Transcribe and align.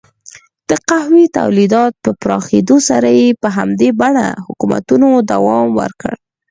د 0.69 0.71
قهوې 0.87 1.25
تولید 1.37 1.73
په 2.03 2.09
پراخېدو 2.21 2.75
سره 2.89 3.09
یې 3.19 3.27
په 3.41 3.47
همدې 3.57 3.89
بڼه 4.01 4.27
حکومتونو 4.45 5.07
دوام 5.31 5.67
وکړ. 5.79 6.13